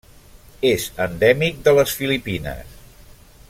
És 0.69 0.85
endèmic 1.05 1.61
de 1.67 1.75
les 1.81 1.95
Filipines. 2.01 2.77